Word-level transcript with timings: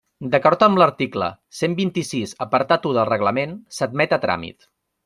D'acord 0.35 0.63
amb 0.67 0.79
l'article 0.81 1.27
cent 1.59 1.77
vint-i-sis 1.81 2.35
apartat 2.49 2.91
u 2.93 2.97
del 2.99 3.09
Reglament, 3.13 3.57
s'admet 3.79 4.19
a 4.19 4.25
tràmit. 4.27 4.69